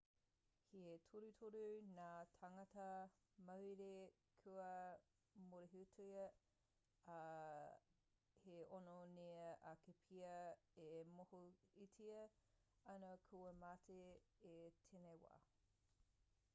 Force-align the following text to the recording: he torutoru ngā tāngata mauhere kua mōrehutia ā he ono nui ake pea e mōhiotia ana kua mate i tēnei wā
he 0.75 0.83
torutoru 1.09 1.59
ngā 1.89 2.05
tāngata 2.43 2.85
mauhere 3.49 3.89
kua 4.45 4.69
mōrehutia 5.51 6.23
ā 7.17 7.19
he 8.47 8.57
ono 8.79 8.95
nui 9.19 9.37
ake 9.73 9.95
pea 10.09 10.33
e 10.87 10.89
mōhiotia 11.21 12.25
ana 12.97 13.13
kua 13.29 13.55
mate 13.61 14.01
i 14.57 14.59
tēnei 14.83 15.25
wā 15.27 15.39